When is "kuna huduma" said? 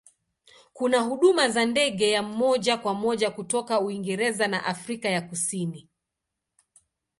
0.73-1.49